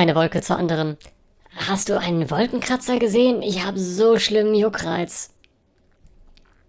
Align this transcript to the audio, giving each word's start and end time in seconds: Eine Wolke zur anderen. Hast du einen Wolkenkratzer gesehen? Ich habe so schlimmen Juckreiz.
Eine 0.00 0.14
Wolke 0.14 0.40
zur 0.40 0.56
anderen. 0.56 0.96
Hast 1.54 1.90
du 1.90 2.00
einen 2.00 2.30
Wolkenkratzer 2.30 2.98
gesehen? 2.98 3.42
Ich 3.42 3.66
habe 3.66 3.78
so 3.78 4.18
schlimmen 4.18 4.54
Juckreiz. 4.54 5.28